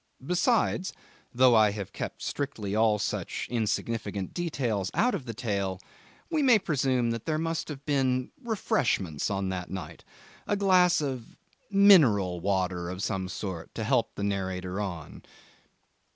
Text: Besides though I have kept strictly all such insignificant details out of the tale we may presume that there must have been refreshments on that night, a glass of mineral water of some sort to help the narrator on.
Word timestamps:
Besides 0.25 0.93
though 1.31 1.53
I 1.53 1.69
have 1.69 1.93
kept 1.93 2.23
strictly 2.23 2.73
all 2.75 2.97
such 2.97 3.47
insignificant 3.51 4.33
details 4.33 4.89
out 4.95 5.13
of 5.13 5.25
the 5.25 5.33
tale 5.35 5.79
we 6.31 6.41
may 6.41 6.57
presume 6.57 7.11
that 7.11 7.25
there 7.27 7.37
must 7.37 7.67
have 7.67 7.85
been 7.85 8.31
refreshments 8.43 9.29
on 9.29 9.49
that 9.49 9.69
night, 9.69 10.03
a 10.47 10.55
glass 10.57 11.01
of 11.01 11.37
mineral 11.69 12.39
water 12.39 12.89
of 12.89 13.03
some 13.03 13.29
sort 13.29 13.75
to 13.75 13.83
help 13.83 14.15
the 14.15 14.23
narrator 14.23 14.79
on. 14.81 15.21